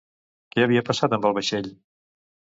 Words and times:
Què 0.53 0.63
havia 0.67 0.81
passat 0.87 1.13
amb 1.17 1.27
el 1.29 1.35
vaixell? 1.39 1.69